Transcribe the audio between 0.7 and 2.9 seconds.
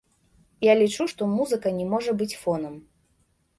лічу, што музыка не можа быць фонам.